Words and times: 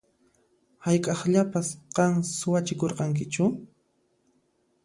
Hayk'aqllapas 0.85 1.67
qan 1.95 2.13
suwachikurqankichu? 2.37 3.45